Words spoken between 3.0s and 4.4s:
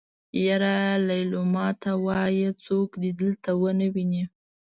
دې دلته ونه ويني.